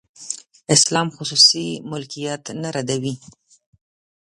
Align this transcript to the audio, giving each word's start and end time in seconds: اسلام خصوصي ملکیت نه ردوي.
اسلام 0.75 1.07
خصوصي 1.15 1.67
ملکیت 1.91 2.43
نه 2.61 2.69
ردوي. 2.75 3.15